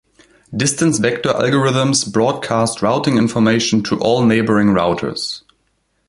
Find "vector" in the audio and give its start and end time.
0.97-1.29